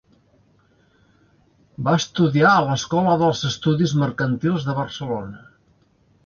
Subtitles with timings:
[1.87, 5.47] Va estudiar a l'Escola d'Alts Estudis Mercantils de Barcelona.